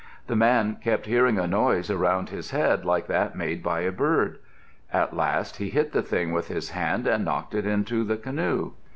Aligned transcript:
The 0.25 0.35
man 0.35 0.77
kept 0.83 1.05
hearing 1.05 1.37
a 1.37 1.45
noise 1.45 1.91
around 1.91 2.29
his 2.29 2.49
head 2.49 2.83
like 2.85 3.05
that 3.05 3.35
made 3.35 3.61
by 3.61 3.81
a 3.81 3.91
bird. 3.91 4.39
At 4.91 5.15
last 5.15 5.57
he 5.57 5.69
hit 5.69 5.91
the 5.91 6.01
thing 6.01 6.31
with 6.31 6.47
his 6.47 6.71
hand 6.71 7.05
and 7.05 7.23
knocked 7.23 7.53
it 7.53 7.67
into 7.67 8.03
the 8.03 8.17
canoe. 8.17 8.71